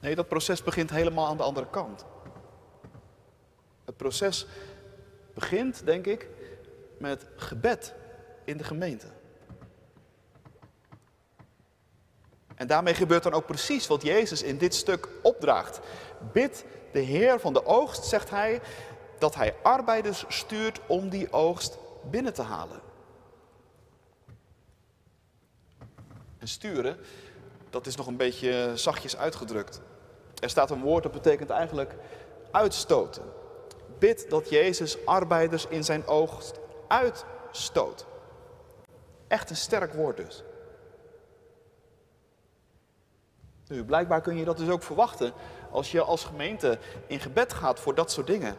Nee, 0.00 0.14
dat 0.14 0.28
proces 0.28 0.62
begint 0.62 0.90
helemaal 0.90 1.26
aan 1.26 1.36
de 1.36 1.42
andere 1.42 1.66
kant. 1.70 2.04
Het 3.84 3.96
proces 3.96 4.46
begint, 5.34 5.86
denk 5.86 6.06
ik, 6.06 6.28
met 6.98 7.26
gebed 7.36 7.94
in 8.44 8.56
de 8.56 8.64
gemeente. 8.64 9.06
En 12.54 12.66
daarmee 12.66 12.94
gebeurt 12.94 13.22
dan 13.22 13.32
ook 13.32 13.46
precies 13.46 13.86
wat 13.86 14.02
Jezus 14.02 14.42
in 14.42 14.58
dit 14.58 14.74
stuk 14.74 15.08
opdraagt. 15.22 15.80
Bid 16.32 16.64
de 16.92 17.00
Heer 17.00 17.40
van 17.40 17.52
de 17.52 17.66
oogst, 17.66 18.04
zegt 18.04 18.30
hij, 18.30 18.60
dat 19.20 19.34
hij 19.34 19.54
arbeiders 19.62 20.24
stuurt 20.28 20.80
om 20.86 21.08
die 21.08 21.32
oogst 21.32 21.78
binnen 22.10 22.34
te 22.34 22.42
halen. 22.42 22.80
En 26.38 26.48
sturen, 26.48 26.96
dat 27.70 27.86
is 27.86 27.96
nog 27.96 28.06
een 28.06 28.16
beetje 28.16 28.72
zachtjes 28.74 29.16
uitgedrukt. 29.16 29.80
Er 30.40 30.50
staat 30.50 30.70
een 30.70 30.82
woord 30.82 31.02
dat 31.02 31.12
betekent 31.12 31.50
eigenlijk 31.50 31.94
uitstoten. 32.50 33.22
Bid 33.98 34.30
dat 34.30 34.48
Jezus 34.48 35.06
arbeiders 35.06 35.66
in 35.66 35.84
zijn 35.84 36.06
oogst 36.06 36.58
uitstoot. 36.88 38.06
Echt 39.28 39.50
een 39.50 39.56
sterk 39.56 39.92
woord 39.92 40.16
dus. 40.16 40.42
Nu, 43.66 43.84
blijkbaar 43.84 44.20
kun 44.20 44.36
je 44.36 44.44
dat 44.44 44.56
dus 44.56 44.68
ook 44.68 44.82
verwachten 44.82 45.32
als 45.70 45.90
je 45.92 46.02
als 46.02 46.24
gemeente 46.24 46.78
in 47.06 47.20
gebed 47.20 47.52
gaat 47.52 47.80
voor 47.80 47.94
dat 47.94 48.10
soort 48.10 48.26
dingen. 48.26 48.56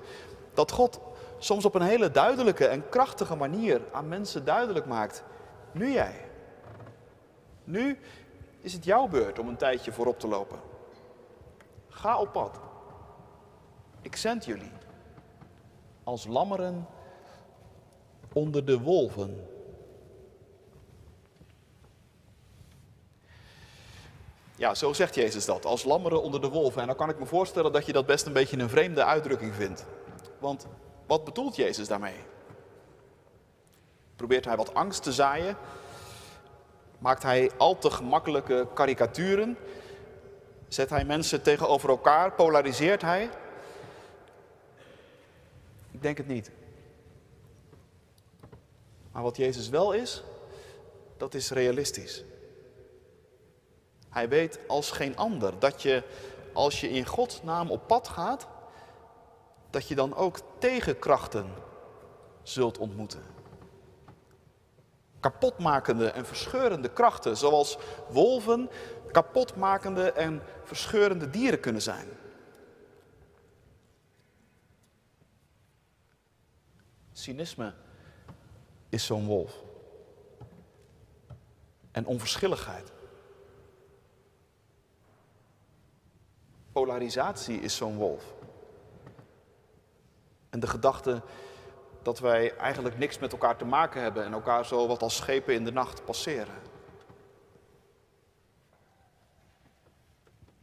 Dat 0.54 0.72
God 0.72 1.00
soms 1.38 1.66
op 1.66 1.76
een 1.76 1.82
hele 1.82 2.12
duidelijke 2.12 2.66
en 2.68 2.90
krachtige 2.90 3.36
manier 3.36 3.82
aan 3.92 4.08
mensen 4.08 4.46
duidelijk 4.46 4.86
maakt. 4.86 5.24
Nu 5.72 5.92
jij. 5.92 6.26
Nu 7.64 8.00
is 8.62 8.74
het 8.74 8.84
jouw 8.84 9.08
beurt 9.08 9.40
om 9.40 9.48
een 9.48 9.58
tijdje 9.58 9.92
voorop 9.92 10.20
te 10.20 10.28
lopen. 10.28 10.60
Ga 11.90 12.20
op 12.20 12.32
pad. 12.32 12.60
Ik 14.02 14.16
zend 14.16 14.46
jullie. 14.46 14.72
Als 16.04 16.26
lammeren 16.26 16.88
onder 18.34 18.66
de 18.66 18.80
wolven. 18.80 19.48
Ja, 24.56 24.76
zo 24.76 24.94
zegt 24.94 25.16
Jezus 25.16 25.46
dat, 25.46 25.66
als 25.66 25.84
lammeren 25.84 26.22
onder 26.22 26.42
de 26.42 26.50
wolven. 26.50 26.82
En 26.82 26.88
dan 26.88 26.96
kan 26.96 27.10
ik 27.10 27.20
me 27.20 27.26
voorstellen 27.26 27.72
dat 27.72 27.86
je 27.86 27.94
dat 27.94 28.06
best 28.06 28.26
een 28.26 28.34
beetje 28.34 28.58
een 28.58 28.70
vreemde 28.70 29.04
uitdrukking 29.04 29.56
vindt. 29.56 29.86
Want 30.42 30.68
wat 31.08 31.24
bedoelt 31.24 31.56
Jezus 31.56 31.88
daarmee? 31.88 32.24
Probeert 34.16 34.46
hij 34.46 34.56
wat 34.56 34.74
angst 34.74 35.04
te 35.04 35.12
zaaien? 35.12 35.58
Maakt 37.00 37.24
hij 37.24 37.52
al 37.58 37.78
te 37.78 37.92
gemakkelijke 37.92 38.68
karikaturen? 38.74 39.58
Zet 40.68 40.90
hij 40.90 41.06
mensen 41.06 41.42
tegenover 41.42 41.90
elkaar? 41.90 42.32
Polariseert 42.32 43.02
hij? 43.02 43.30
Ik 45.92 46.02
denk 46.02 46.18
het 46.18 46.28
niet. 46.28 46.52
Maar 49.12 49.24
wat 49.24 49.38
Jezus 49.38 49.70
wel 49.70 49.92
is, 49.92 50.24
dat 51.18 51.34
is 51.34 51.52
realistisch. 51.52 52.24
Hij 54.10 54.30
weet 54.30 54.60
als 54.68 54.92
geen 54.92 55.18
ander 55.18 55.60
dat 55.60 55.82
je, 55.82 56.04
als 56.54 56.82
je 56.82 56.90
in 56.90 57.06
Gods 57.06 57.44
naam 57.44 57.72
op 57.72 57.88
pad 57.88 58.08
gaat, 58.08 58.48
dat 59.72 59.88
je 59.88 59.96
dan 59.96 60.16
ook 60.16 60.40
tegenkrachten 60.58 61.54
zult 62.44 62.78
ontmoeten. 62.78 63.24
Kapotmakende 65.20 66.12
en 66.12 66.26
verscheurende 66.26 66.90
krachten, 66.90 67.38
zoals 67.38 67.78
wolven 68.10 68.70
kapotmakende 69.12 70.12
en 70.12 70.42
verscheurende 70.64 71.30
dieren 71.30 71.60
kunnen 71.60 71.82
zijn. 71.82 72.08
Cynisme 77.12 77.74
is 78.90 79.06
zo'n 79.06 79.26
wolf. 79.26 79.64
En 81.92 82.06
onverschilligheid. 82.06 82.92
Polarisatie 86.72 87.60
is 87.60 87.76
zo'n 87.76 87.96
wolf. 87.96 88.34
En 90.52 90.60
de 90.60 90.68
gedachte 90.68 91.22
dat 92.02 92.20
wij 92.20 92.56
eigenlijk 92.56 92.98
niks 92.98 93.20
met 93.20 93.32
elkaar 93.32 93.58
te 93.58 93.66
maken 93.66 94.02
hebben 94.02 94.26
en 94.26 94.34
elkaar 94.34 94.66
zo 94.66 94.88
wat 94.88 95.02
als 95.02 95.16
schepen 95.16 95.54
in 95.54 95.64
de 95.64 95.72
nacht 95.72 96.06
passeren. 96.06 96.56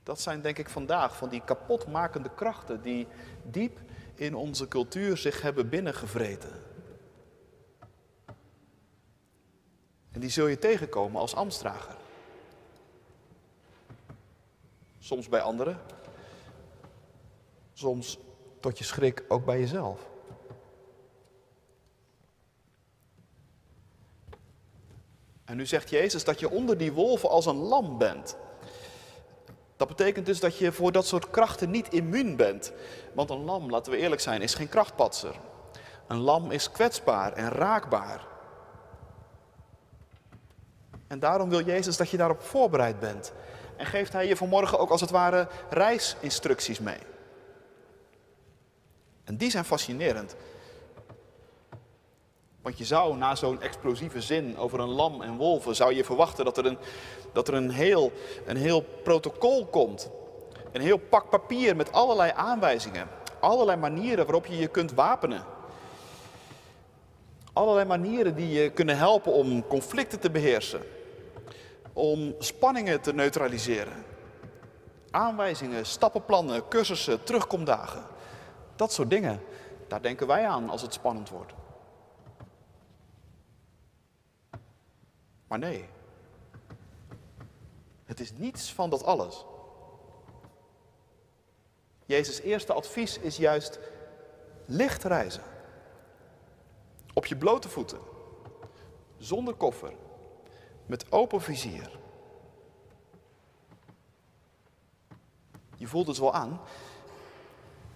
Dat 0.03 0.21
zijn 0.21 0.41
denk 0.41 0.59
ik 0.59 0.69
vandaag 0.69 1.17
van 1.17 1.29
die 1.29 1.45
kapotmakende 1.45 2.31
krachten 2.35 2.83
die 2.83 3.07
diep 3.43 3.79
in 4.15 4.35
onze 4.35 4.69
cultuur 4.69 5.17
zich 5.17 5.43
hebben 5.43 5.69
binnengevreten. 5.69 6.63
En 10.11 10.21
die 10.21 10.31
zul 10.31 10.47
je 10.47 10.59
tegenkomen 10.59 11.21
als 11.21 11.35
ambtsdrager. 11.35 11.97
Soms 14.99 15.29
bij 15.29 15.41
anderen, 15.41 15.81
soms 17.73 18.19
tot 18.61 18.79
je 18.79 18.85
schrik 18.85 19.25
ook 19.29 19.45
bij 19.45 19.59
jezelf. 19.59 20.01
En 25.45 25.57
nu 25.57 25.67
zegt 25.67 25.91
Jezus 25.91 26.25
dat 26.25 26.41
je 26.41 26.51
onder 26.51 26.79
die 26.79 26.93
wolven 26.93 27.29
als 27.29 27.47
een 27.47 27.57
lam 27.57 27.99
bent. 27.99 28.37
Dat 29.77 29.89
betekent 29.89 30.27
dus 30.27 30.41
dat 30.41 30.59
je 30.59 30.73
voor 30.73 30.93
dat 30.93 31.07
soort 31.07 31.31
krachten 31.31 31.71
niet 31.71 31.89
immuun 31.89 32.37
bent. 32.37 32.73
Want 33.15 33.31
een 33.31 33.45
lam, 33.45 33.71
laten 33.71 33.93
we 33.93 33.99
eerlijk 33.99 34.21
zijn, 34.21 34.43
is 34.43 34.55
geen 34.55 34.69
krachtpatser. 34.69 35.35
Een 36.07 36.19
lam 36.19 36.51
is 36.51 36.71
kwetsbaar 36.71 37.33
en 37.33 37.49
raakbaar. 37.49 38.27
En 41.07 41.19
daarom 41.19 41.49
wil 41.49 41.65
Jezus 41.65 41.97
dat 41.97 42.11
je 42.11 42.17
daarop 42.17 42.43
voorbereid 42.43 43.01
bent. 43.01 43.33
En 43.77 43.87
geeft 43.87 44.13
Hij 44.13 44.27
je 44.27 44.37
vanmorgen 44.37 44.79
ook 44.79 44.91
als 44.91 45.01
het 45.01 45.11
ware 45.11 45.49
reisinstructies 45.71 46.79
mee. 46.79 47.18
En 49.29 49.37
die 49.37 49.51
zijn 49.51 49.65
fascinerend. 49.65 50.37
Want 52.63 52.79
je 52.79 52.85
zou 52.85 53.17
na 53.17 53.35
zo'n 53.35 53.63
explosieve 53.63 54.21
zin 54.21 54.59
over 54.59 54.81
een 54.81 54.89
lam 54.89 55.23
en 55.23 55.37
wolven, 55.37 55.77
zou 55.77 55.95
je 55.95 56.05
verwachten 56.05 56.45
dat 56.45 56.59
er 56.59 56.67
een, 56.67 56.79
dat 57.33 57.49
er 57.49 57.55
een, 57.55 57.71
heel, 57.71 58.13
een 58.47 58.57
heel 58.57 58.81
protocol 58.81 59.67
komt. 59.67 60.11
Een 60.73 60.81
heel 60.81 60.97
pak 60.97 61.31
papier 61.31 61.77
met 61.77 61.93
allerlei 61.93 62.33
aanwijzingen. 62.35 63.09
Allerlei 63.41 63.79
manieren 63.79 64.25
waarop 64.25 64.47
je 64.47 64.57
je 64.57 64.69
kunt 64.69 64.93
wapenen. 64.93 65.45
Allerlei 67.53 67.87
manieren 67.87 68.35
die 68.35 68.49
je 68.49 68.71
kunnen 68.71 68.97
helpen 68.97 69.33
om 69.33 69.67
conflicten 69.67 70.21
te 70.21 70.31
beheersen. 70.31 70.83
Om 71.93 72.35
spanningen 72.39 73.01
te 73.01 73.15
neutraliseren. 73.15 74.05
Aanwijzingen, 75.11 75.87
stappenplannen, 75.87 76.69
cursussen, 76.69 77.23
terugkomdagen. 77.23 78.17
Dat 78.79 78.93
soort 78.93 79.11
dingen. 79.11 79.41
Daar 79.89 80.03
denken 80.03 80.27
wij 80.27 80.49
aan 80.49 80.71
als 80.71 80.83
het 80.83 80.93
spannend 80.93 81.29
wordt. 81.29 81.53
Maar 85.47 85.59
nee, 85.59 85.89
het 88.05 88.21
is 88.21 88.33
niets 88.33 88.73
van 88.73 88.91
dat 88.91 89.05
alles. 89.05 89.45
Jezus' 92.05 92.41
eerste 92.41 92.73
advies 92.73 93.19
is 93.19 93.37
juist 93.37 93.79
licht 94.65 95.05
reizen. 95.05 95.43
Op 97.15 97.27
je 97.27 97.37
blote 97.37 97.69
voeten, 97.69 97.99
zonder 99.17 99.55
koffer, 99.55 99.93
met 100.87 101.13
open 101.13 101.41
vizier. 101.41 101.99
Je 105.77 105.87
voelt 105.87 106.07
het 106.07 106.19
wel 106.19 106.35
aan. 106.35 106.61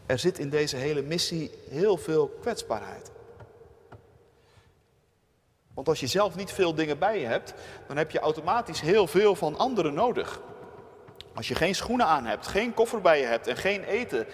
Er 0.06 0.18
zit 0.18 0.38
in 0.38 0.50
deze 0.50 0.76
hele 0.76 1.02
missie 1.02 1.50
heel 1.68 1.96
veel 1.96 2.28
kwetsbaarheid. 2.40 3.10
Want 5.74 5.88
als 5.88 6.00
je 6.00 6.06
zelf 6.06 6.34
niet 6.34 6.52
veel 6.52 6.74
dingen 6.74 6.98
bij 6.98 7.20
je 7.20 7.26
hebt, 7.26 7.54
dan 7.86 7.96
heb 7.96 8.10
je 8.10 8.18
automatisch 8.18 8.80
heel 8.80 9.06
veel 9.06 9.34
van 9.34 9.58
anderen 9.58 9.94
nodig. 9.94 10.40
Als 11.34 11.48
je 11.48 11.54
geen 11.54 11.74
schoenen 11.74 12.06
aan 12.06 12.24
hebt, 12.24 12.46
geen 12.46 12.74
koffer 12.74 13.00
bij 13.00 13.20
je 13.20 13.26
hebt 13.26 13.46
en 13.46 13.56
geen 13.56 13.84
eten, 13.84 14.26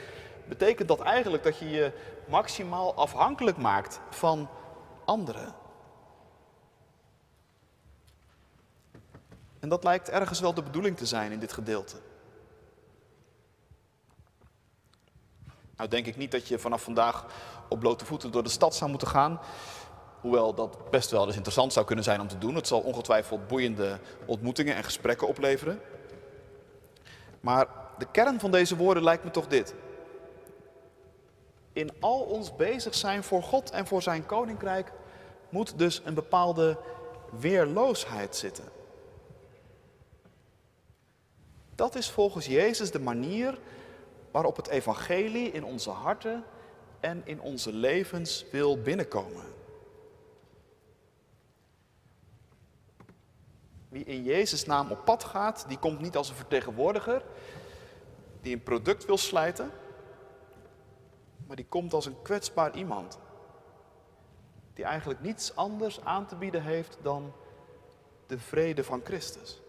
betekent 0.45 0.89
dat 0.89 1.01
eigenlijk 1.01 1.43
dat 1.43 1.59
je 1.59 1.71
je 1.71 1.93
maximaal 2.27 2.95
afhankelijk 2.95 3.57
maakt 3.57 4.01
van 4.11 4.49
anderen. 5.05 5.55
En 9.61 9.69
dat 9.69 9.85
lijkt 9.85 10.09
ergens 10.09 10.41
wel 10.41 10.55
de 10.55 10.63
bedoeling 10.63 10.97
te 10.97 11.07
zijn 11.07 11.33
in 11.33 11.39
dit 11.39 11.53
gedeelte. 11.53 11.97
Nou 15.79 15.91
denk 15.91 16.07
ik 16.07 16.17
niet 16.17 16.31
dat 16.31 16.49
je 16.49 16.59
vanaf 16.59 16.83
vandaag 16.83 17.27
op 17.69 17.81
blote 17.81 18.05
voeten 18.05 18.31
door 18.31 18.43
de 18.43 18.49
stad 18.49 18.75
zou 18.75 18.91
moeten 18.91 19.09
gaan. 19.09 19.41
Hoewel 20.21 20.55
dat 20.55 20.91
best 20.91 21.11
wel 21.11 21.27
eens 21.27 21.35
interessant 21.35 21.73
zou 21.73 21.87
kunnen 21.87 22.05
zijn 22.05 22.21
om 22.21 22.29
te 22.29 22.39
doen. 22.39 22.55
Het 22.55 22.67
zal 22.67 22.81
ongetwijfeld 22.81 23.47
boeiende 23.47 23.99
ontmoetingen 24.27 24.75
en 24.75 24.85
gesprekken 24.85 25.29
opleveren. 25.29 25.81
Maar 27.41 27.67
de 27.99 28.07
kern 28.11 28.41
van 28.41 28.51
deze 28.51 28.77
woorden 28.77 29.03
lijkt 29.03 29.25
me 29.25 29.31
toch 29.31 29.47
dit. 29.47 29.75
In 31.73 31.91
al 32.01 32.21
ons 32.21 32.57
bezig 32.57 32.95
zijn 32.95 33.25
voor 33.25 33.43
God 33.43 33.71
en 33.71 33.87
voor 33.87 34.03
zijn 34.03 34.27
koninkrijk 34.27 34.93
moet 35.49 35.79
dus 35.79 36.01
een 36.05 36.14
bepaalde 36.14 36.79
weerloosheid 37.38 38.37
zitten. 38.37 38.64
Dat 41.75 41.95
is 41.95 42.11
volgens 42.11 42.47
Jezus 42.47 42.91
de 42.91 43.01
manier 43.01 43.59
waarop 44.31 44.57
het 44.57 44.69
evangelie 44.69 45.51
in 45.51 45.64
onze 45.64 45.91
harten 45.91 46.45
en 47.01 47.23
in 47.25 47.41
onze 47.41 47.73
levens 47.73 48.45
wil 48.51 48.83
binnenkomen. 48.83 49.45
Wie 53.88 54.05
in 54.05 54.23
Jezus' 54.23 54.64
naam 54.64 54.91
op 54.91 55.05
pad 55.05 55.25
gaat, 55.25 55.64
die 55.69 55.79
komt 55.79 56.01
niet 56.01 56.17
als 56.17 56.29
een 56.29 56.35
vertegenwoordiger 56.35 57.23
die 58.41 58.55
een 58.55 58.62
product 58.62 59.05
wil 59.05 59.19
slijten, 59.19 59.71
maar 61.47 61.57
die 61.57 61.67
komt 61.69 61.93
als 61.93 62.07
een 62.07 62.23
kwetsbaar 62.23 62.77
iemand. 62.77 63.19
Die 64.75 64.85
eigenlijk 64.85 65.21
niets 65.21 65.57
anders 65.57 66.05
aan 66.05 66.27
te 66.27 66.37
bieden 66.37 66.62
heeft 66.62 66.99
dan 67.03 67.33
de 68.27 68.38
vrede 68.38 68.85
van 68.85 69.01
Christus. 69.05 69.61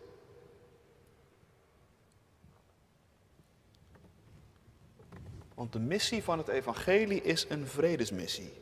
Want 5.59 5.73
de 5.73 5.79
missie 5.79 6.23
van 6.23 6.37
het 6.37 6.47
evangelie 6.47 7.21
is 7.21 7.45
een 7.49 7.67
vredesmissie. 7.67 8.53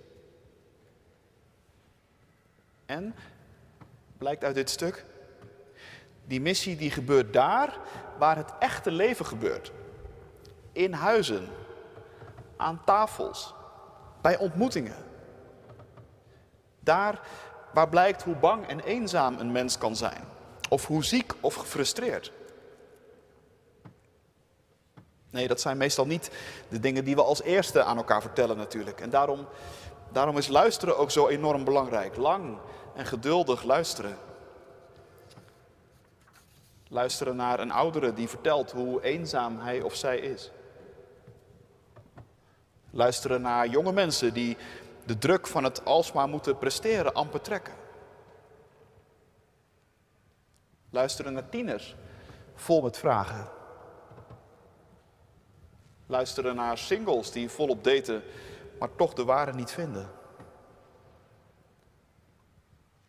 En, 2.85 3.15
blijkt 4.17 4.43
uit 4.43 4.55
dit 4.55 4.69
stuk, 4.69 5.05
die 6.25 6.41
missie 6.41 6.75
die 6.75 6.91
gebeurt 6.91 7.33
daar 7.33 7.77
waar 8.17 8.35
het 8.35 8.51
echte 8.59 8.91
leven 8.91 9.25
gebeurt. 9.25 9.71
In 10.71 10.93
huizen, 10.93 11.47
aan 12.55 12.83
tafels, 12.85 13.53
bij 14.21 14.37
ontmoetingen. 14.37 15.05
Daar 16.79 17.27
waar 17.73 17.89
blijkt 17.89 18.23
hoe 18.23 18.35
bang 18.35 18.67
en 18.67 18.79
eenzaam 18.79 19.39
een 19.39 19.51
mens 19.51 19.77
kan 19.77 19.95
zijn. 19.95 20.23
Of 20.69 20.85
hoe 20.85 21.03
ziek 21.03 21.33
of 21.39 21.55
gefrustreerd. 21.55 22.31
Nee, 25.29 25.47
dat 25.47 25.61
zijn 25.61 25.77
meestal 25.77 26.05
niet 26.05 26.31
de 26.69 26.79
dingen 26.79 27.03
die 27.03 27.15
we 27.15 27.23
als 27.23 27.41
eerste 27.41 27.83
aan 27.83 27.97
elkaar 27.97 28.21
vertellen 28.21 28.57
natuurlijk. 28.57 29.01
En 29.01 29.09
daarom, 29.09 29.47
daarom 30.11 30.37
is 30.37 30.47
luisteren 30.47 30.97
ook 30.97 31.11
zo 31.11 31.27
enorm 31.27 31.63
belangrijk. 31.63 32.15
Lang 32.15 32.57
en 32.95 33.05
geduldig 33.05 33.63
luisteren. 33.63 34.17
Luisteren 36.87 37.35
naar 37.35 37.59
een 37.59 37.71
oudere 37.71 38.13
die 38.13 38.27
vertelt 38.27 38.71
hoe 38.71 39.01
eenzaam 39.03 39.59
hij 39.59 39.81
of 39.81 39.95
zij 39.95 40.17
is. 40.17 40.51
Luisteren 42.89 43.41
naar 43.41 43.67
jonge 43.67 43.91
mensen 43.91 44.33
die 44.33 44.57
de 45.05 45.17
druk 45.17 45.47
van 45.47 45.63
het 45.63 45.85
alsmaar 45.85 46.27
moeten 46.27 46.57
presteren 46.57 47.13
amper 47.13 47.41
trekken. 47.41 47.73
Luisteren 50.89 51.33
naar 51.33 51.49
tieners 51.49 51.95
vol 52.55 52.81
met 52.81 52.97
vragen. 52.97 53.56
Luisteren 56.07 56.55
naar 56.55 56.77
singles 56.77 57.31
die 57.31 57.49
volop 57.49 57.83
daten, 57.83 58.23
maar 58.79 58.95
toch 58.95 59.13
de 59.13 59.25
ware 59.25 59.53
niet 59.53 59.71
vinden. 59.71 60.09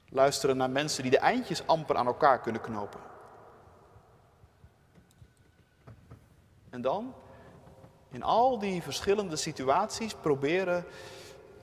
Luisteren 0.09 0.57
naar 0.57 0.71
mensen 0.71 1.03
die 1.03 1.11
de 1.11 1.19
eindjes 1.19 1.67
amper 1.67 1.97
aan 1.97 2.07
elkaar 2.07 2.41
kunnen 2.41 2.61
knopen. 2.61 3.01
En 6.71 6.81
dan, 6.81 7.15
in 8.11 8.23
al 8.23 8.59
die 8.59 8.83
verschillende 8.83 9.37
situaties, 9.37 10.15
proberen 10.15 10.85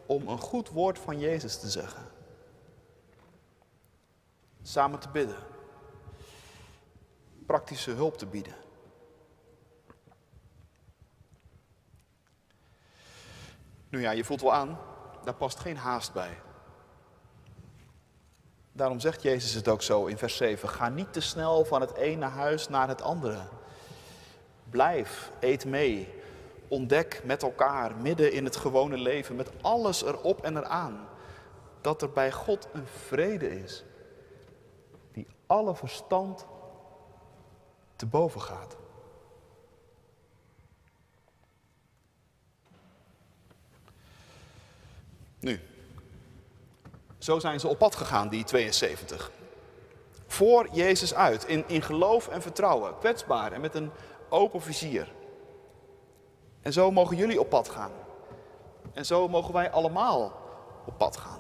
om 0.06 0.28
een 0.28 0.39
goed 0.39 0.69
woord 0.69 1.00
van 1.00 1.19
Jezus 1.19 1.60
te 1.60 1.69
zeggen. 1.69 2.04
Samen 4.62 5.00
te 5.00 5.10
bidden. 5.10 5.38
Praktische 7.45 7.91
hulp 7.91 8.17
te 8.17 8.26
bieden. 8.26 8.64
Nu 13.96 14.02
ja, 14.02 14.12
je 14.12 14.24
voelt 14.24 14.42
wel 14.42 14.54
aan, 14.54 14.80
daar 15.24 15.34
past 15.34 15.60
geen 15.60 15.78
haast 15.78 16.14
bij. 16.14 16.38
Daarom 18.72 19.00
zegt 19.00 19.22
Jezus 19.22 19.54
het 19.54 19.68
ook 19.68 19.82
zo 19.82 20.06
in 20.06 20.18
vers 20.18 20.38
7. 20.38 20.70
Ga 20.70 20.90
niet 20.90 21.14
te 21.14 21.20
snel 21.20 21.66
van 21.66 21.82
het 21.82 21.94
ene 21.94 22.26
huis 22.26 22.70
naar 22.70 22.88
het 22.88 23.02
andere. 23.02 23.42
Blijf, 24.70 25.32
eet 25.40 25.66
mee. 25.66 26.14
Ontdek 26.68 27.22
met 27.24 27.44
elkaar, 27.44 27.96
midden 27.96 28.32
in 28.32 28.46
het 28.46 28.56
gewone 28.56 28.98
leven, 28.98 29.36
met 29.36 29.52
alles 29.62 30.04
erop 30.04 30.44
en 30.44 30.58
eraan, 30.58 31.08
dat 31.82 32.02
er 32.02 32.12
bij 32.12 32.32
God 32.32 32.68
een 32.74 32.88
vrede 32.88 33.64
is 33.64 33.84
die 35.12 35.28
alle 35.46 35.76
verstand 35.76 36.46
te 37.96 38.06
boven 38.06 38.42
gaat. 38.42 38.78
Nu, 45.46 45.60
zo 47.18 47.40
zijn 47.40 47.60
ze 47.60 47.68
op 47.68 47.78
pad 47.78 47.96
gegaan, 47.96 48.30
die 48.30 48.44
72. 48.44 49.32
Voor 50.28 50.68
Jezus 50.72 51.14
uit, 51.14 51.44
in, 51.44 51.64
in 51.68 51.82
geloof 51.82 52.28
en 52.28 52.42
vertrouwen, 52.42 52.98
kwetsbaar 52.98 53.52
en 53.52 53.62
met 53.62 53.76
een 53.76 53.92
open 54.30 54.62
vizier. 54.62 55.12
En 56.62 56.74
zo 56.74 56.92
mogen 56.92 57.18
jullie 57.18 57.40
op 57.40 57.50
pad 57.50 57.70
gaan. 57.70 57.92
En 58.94 59.06
zo 59.06 59.28
mogen 59.28 59.54
wij 59.54 59.72
allemaal 59.72 60.40
op 60.86 60.98
pad 60.98 61.18
gaan. 61.18 61.40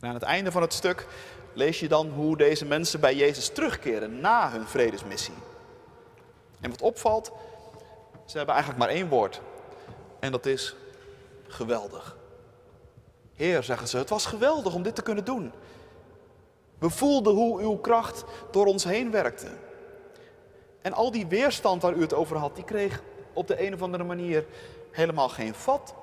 Aan 0.00 0.14
het 0.14 0.22
einde 0.22 0.52
van 0.52 0.62
het 0.62 0.72
stuk 0.72 1.06
lees 1.52 1.80
je 1.80 1.88
dan 1.88 2.10
hoe 2.10 2.36
deze 2.36 2.64
mensen 2.64 3.00
bij 3.00 3.14
Jezus 3.14 3.48
terugkeren 3.48 4.20
na 4.20 4.50
hun 4.50 4.66
vredesmissie. 4.66 5.34
En 6.60 6.70
wat 6.70 6.82
opvalt, 6.82 7.32
ze 8.24 8.36
hebben 8.36 8.54
eigenlijk 8.54 8.84
maar 8.84 8.94
één 8.94 9.08
woord. 9.08 9.40
En 10.20 10.32
dat 10.32 10.46
is 10.46 10.76
geweldig. 11.48 12.16
Heer, 13.34 13.62
zeggen 13.62 13.88
ze, 13.88 13.96
het 13.96 14.08
was 14.08 14.26
geweldig 14.26 14.74
om 14.74 14.82
dit 14.82 14.94
te 14.94 15.02
kunnen 15.02 15.24
doen. 15.24 15.52
We 16.78 16.90
voelden 16.90 17.34
hoe 17.34 17.60
uw 17.60 17.76
kracht 17.76 18.24
door 18.50 18.66
ons 18.66 18.84
heen 18.84 19.10
werkte. 19.10 19.48
En 20.82 20.92
al 20.92 21.10
die 21.10 21.26
weerstand 21.26 21.82
waar 21.82 21.94
u 21.94 22.00
het 22.00 22.14
over 22.14 22.36
had, 22.36 22.54
die 22.54 22.64
kreeg 22.64 23.02
op 23.32 23.46
de 23.46 23.66
een 23.66 23.74
of 23.74 23.82
andere 23.82 24.04
manier 24.04 24.46
helemaal 24.90 25.28
geen 25.28 25.54
vat 25.54 25.94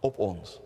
op 0.00 0.18
ons. 0.18 0.60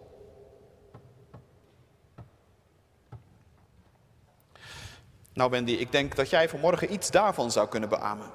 Nou 5.33 5.51
Wendy, 5.51 5.73
ik 5.73 5.93
denk 5.93 6.17
dat 6.17 6.31
jij 6.31 6.49
vanmorgen 6.49 6.93
iets 6.93 7.11
daarvan 7.11 7.51
zou 7.51 7.69
kunnen 7.69 7.88
beamen. 7.88 8.31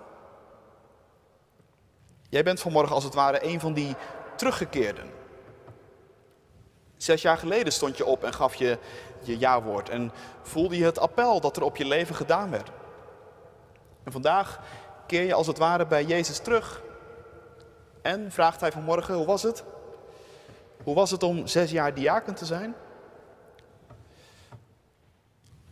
Jij 2.30 2.44
bent 2.44 2.60
vanmorgen 2.60 2.96
als 2.96 3.04
het 3.04 3.14
ware 3.14 3.46
een 3.46 3.60
van 3.60 3.74
die 3.74 3.96
teruggekeerden. 4.40 5.12
Zes 6.98 7.22
jaar 7.22 7.38
geleden 7.38 7.74
stond 7.74 7.98
je 7.98 8.06
op 8.06 8.24
en 8.24 8.34
gaf 8.34 8.56
je 8.56 8.78
je 9.22 9.40
ja-woord 9.40 9.90
en 9.90 10.12
voelde 10.42 10.78
je 10.78 10.86
het 10.86 11.00
appel 11.00 11.40
dat 11.40 11.58
er 11.58 11.64
op 11.64 11.76
je 11.76 11.86
leven 11.86 12.16
gedaan 12.16 12.50
werd. 12.50 12.72
En 14.04 14.12
vandaag 14.12 14.60
keer 15.08 15.24
je 15.24 15.34
als 15.34 15.48
het 15.48 15.58
ware 15.58 15.88
bij 15.88 16.04
Jezus 16.04 16.40
terug. 16.40 16.82
En 18.02 18.32
vraagt 18.32 18.62
hij 18.62 18.72
vanmorgen, 18.72 19.16
hoe 19.16 19.26
was 19.26 19.44
het? 19.44 19.64
Hoe 20.84 20.96
was 20.96 21.12
het 21.12 21.24
om 21.24 21.48
zes 21.48 21.72
jaar 21.72 21.94
diaken 21.94 22.36
te 22.36 22.46
zijn? 22.46 22.76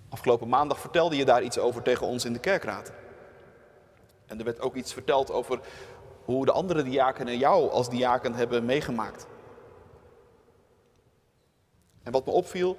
Afgelopen 0.10 0.50
maandag 0.50 0.80
vertelde 0.80 1.16
je 1.16 1.26
daar 1.26 1.44
iets 1.44 1.58
over 1.58 1.82
tegen 1.82 2.08
ons 2.08 2.26
in 2.26 2.34
de 2.34 2.40
kerkraad. 2.40 2.92
En 4.26 4.40
er 4.40 4.46
werd 4.46 4.62
ook 4.62 4.76
iets 4.76 4.94
verteld 4.94 5.32
over 5.32 5.60
hoe 6.28 6.46
de 6.46 6.52
andere 6.52 6.84
diakenen 6.84 7.38
jou 7.38 7.70
als 7.70 7.90
diaken 7.90 8.34
hebben 8.34 8.66
meegemaakt. 8.66 9.28
En 12.04 12.12
wat 12.12 12.26
me 12.26 12.32
opviel, 12.32 12.78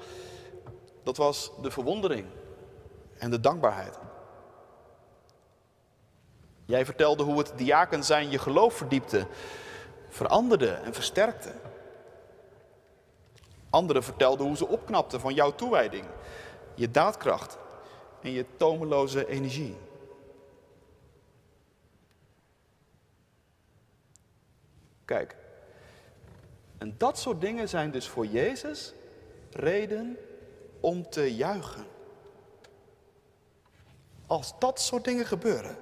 dat 1.03 1.17
was 1.17 1.51
de 1.63 1.71
verwondering 1.71 2.27
en 3.19 3.31
de 3.31 3.41
dankbaarheid. 3.41 3.99
Jij 6.65 6.85
vertelde 6.85 7.23
hoe 7.23 7.39
het 7.39 7.53
diaken 7.57 8.05
zijn 8.05 8.31
je 8.31 8.39
geloof 8.39 8.75
verdiepte, 8.75 9.27
veranderde 10.09 10.71
en 10.71 10.95
versterkte. 10.95 11.53
Anderen 13.71 14.03
vertelden 14.03 14.47
hoe 14.47 14.57
ze 14.57 14.69
opknapten 14.69 15.21
van 15.21 15.35
jouw 15.35 15.55
toewijding, 15.55 16.05
je 16.75 16.91
daadkracht 16.91 17.59
en 18.23 18.31
je 18.31 18.45
tomeloze 18.57 19.29
energie. 19.29 19.77
Kijk, 25.09 25.37
en 26.79 26.95
dat 26.99 27.19
soort 27.19 27.41
dingen 27.41 27.69
zijn 27.69 27.91
dus 27.91 28.09
voor 28.09 28.27
Jezus 28.27 28.95
reden 29.51 30.17
om 30.81 31.11
te 31.11 31.35
juichen. 31.35 31.85
Als 34.27 34.55
dat 34.59 34.81
soort 34.81 35.05
dingen 35.05 35.27
gebeuren, 35.27 35.77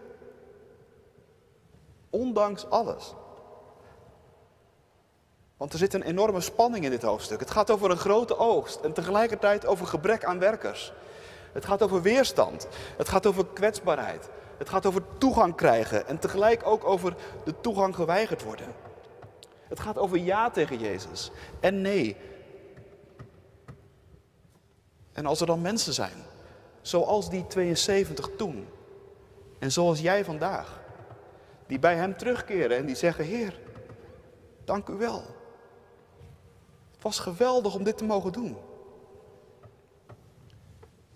ondanks 2.11 2.71
alles. 2.71 3.15
Want 5.57 5.73
er 5.73 5.79
zit 5.79 5.95
een 5.95 6.03
enorme 6.03 6.41
spanning 6.41 6.85
in 6.85 6.91
dit 6.91 7.03
hoofdstuk. 7.03 7.41
Het 7.41 7.51
gaat 7.51 7.71
over 7.71 7.91
een 7.91 7.97
grote 7.97 8.37
oogst 8.37 8.81
en 8.81 8.93
tegelijkertijd 8.93 9.67
over 9.67 9.87
gebrek 9.87 10.25
aan 10.25 10.39
werkers. 10.39 10.93
Het 11.53 11.65
gaat 11.65 11.83
over 11.83 12.03
weerstand. 12.03 12.69
Het 12.97 13.09
gaat 13.09 13.27
over 13.27 13.47
kwetsbaarheid. 13.47 14.29
Het 14.59 14.69
gaat 14.69 14.87
over 14.87 15.03
toegang 15.19 15.55
krijgen 15.55 16.07
en 16.07 16.19
tegelijk 16.19 16.67
ook 16.67 16.85
over 16.85 17.17
de 17.45 17.61
toegang 17.61 17.95
geweigerd 17.95 18.43
worden. 18.43 18.86
Het 19.69 19.81
gaat 19.81 19.99
over 19.99 20.19
ja 20.19 20.51
tegen 20.51 20.79
Jezus 20.79 21.31
en 21.61 21.81
nee. 21.81 22.17
En 25.13 25.27
als 25.27 25.41
er 25.41 25.47
dan 25.47 25.61
mensen 25.61 25.93
zijn, 25.93 26.23
zoals 26.81 27.31
die 27.31 27.47
72 27.47 28.31
toen 28.37 28.67
en 29.59 29.73
zoals 29.73 30.01
jij 30.01 30.25
vandaag, 30.25 30.81
die 31.67 31.79
bij 31.79 31.95
Hem 31.95 32.17
terugkeren 32.17 32.77
en 32.77 32.87
die 32.87 32.95
zeggen, 32.95 33.25
Heer, 33.25 33.61
dank 34.65 34.89
u 34.89 34.95
wel. 34.95 35.23
Het 36.93 37.03
was 37.03 37.19
geweldig 37.19 37.75
om 37.75 37.85
dit 37.85 37.99
te 37.99 38.05
mogen 38.05 38.33
doen. 38.33 38.57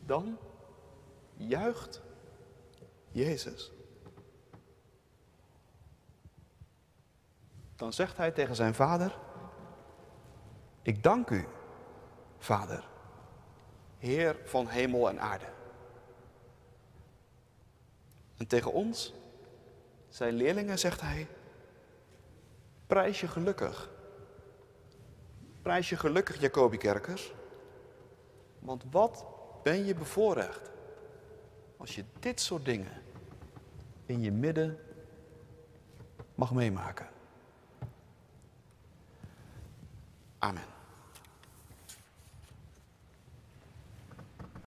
Dan 0.07 0.39
juicht 1.37 2.01
Jezus. 3.13 3.73
Dan 7.81 7.93
zegt 7.93 8.17
hij 8.17 8.31
tegen 8.31 8.55
zijn 8.55 8.75
vader, 8.75 9.19
ik 10.83 11.03
dank 11.03 11.31
u, 11.31 11.47
vader, 12.39 12.89
Heer 13.99 14.37
van 14.45 14.67
hemel 14.67 15.09
en 15.09 15.21
aarde. 15.21 15.45
En 18.37 18.47
tegen 18.47 18.73
ons, 18.73 19.15
zijn 20.09 20.35
leerlingen, 20.35 20.79
zegt 20.79 21.01
hij, 21.01 21.29
prijs 22.87 23.21
je 23.21 23.29
gelukkig. 23.29 23.91
Prijs 25.63 25.89
je 25.89 25.97
gelukkig, 25.97 26.41
Jacobi 26.41 26.77
Kerkers. 26.77 27.33
Want 28.59 28.85
wat 28.91 29.27
ben 29.63 29.85
je 29.85 29.95
bevoorrecht 29.95 30.71
als 31.77 31.95
je 31.95 32.05
dit 32.19 32.41
soort 32.41 32.65
dingen 32.65 33.03
in 34.07 34.21
je 34.21 34.33
midden 34.33 34.79
mag 36.35 36.53
meemaken. 36.53 37.19
Amen. 40.43 40.80